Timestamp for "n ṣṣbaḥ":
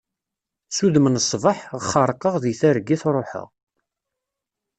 1.13-1.59